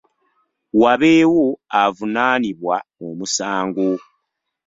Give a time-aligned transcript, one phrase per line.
[0.81, 1.45] Wabeewo
[1.83, 2.75] avunaanibwa
[3.07, 3.87] omusango.